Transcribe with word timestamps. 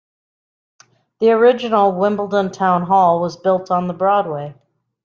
The 1.19 1.29
original 1.29 1.91
Wimbledon 1.91 2.51
Town 2.51 2.81
Hall 2.87 3.19
was 3.19 3.37
built 3.37 3.69
on 3.69 3.87
The 3.87 3.93
Broadway. 3.93 4.55